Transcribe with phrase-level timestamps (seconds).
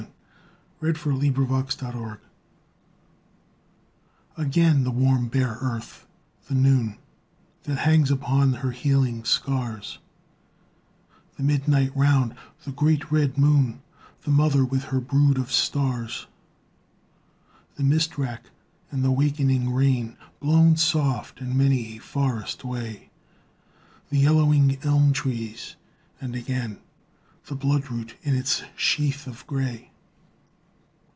[0.81, 2.19] THE RETURN OF THE YEAR
[4.35, 6.07] Again the warm bare earth,
[6.47, 6.97] the noon
[7.65, 9.99] That hangs upon her healing scars,
[11.37, 12.33] The midnight round,
[12.63, 13.83] the great red moon,
[14.23, 16.25] The mother with her brood of stars,
[17.75, 18.45] The mist rack
[18.89, 23.11] and the wakening rain Blown soft in many a forest way,
[24.09, 25.75] The yellowing elm trees,
[26.19, 26.79] and again
[27.45, 29.89] The blood root in its sheath of gray.